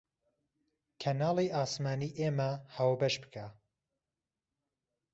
کەناڵی 1.01 1.47
ئاسمانی 1.57 2.15
ئێمە 2.19 2.51
هاوبەش 2.75 3.15
بکە 3.23 3.45